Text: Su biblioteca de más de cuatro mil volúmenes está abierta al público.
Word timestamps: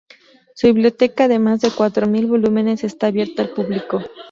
Su 0.55 0.65
biblioteca 0.65 1.27
de 1.27 1.37
más 1.37 1.61
de 1.61 1.69
cuatro 1.69 2.07
mil 2.07 2.25
volúmenes 2.25 2.83
está 2.83 3.05
abierta 3.05 3.43
al 3.43 3.51
público. 3.51 4.01